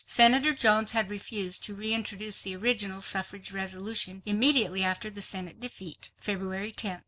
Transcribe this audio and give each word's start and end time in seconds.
Senator 0.07 0.51
Jones 0.51 0.93
had 0.93 1.11
refused 1.11 1.63
to 1.63 1.75
reintroduce 1.75 2.41
the 2.41 2.55
original 2.55 3.03
suffrage 3.03 3.51
resolution 3.51 4.23
immediately 4.25 4.83
after 4.83 5.11
the 5.11 5.21
Senate 5.21 5.59
defeat, 5.59 6.09
February 6.19 6.71
10th. 6.71 6.99